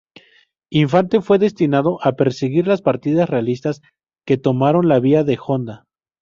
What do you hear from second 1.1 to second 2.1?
fue destinado